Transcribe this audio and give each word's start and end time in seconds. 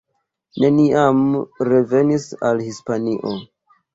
Neniam 0.63 1.19
revenis 1.69 2.25
al 2.51 2.65
Hispanio. 2.69 3.37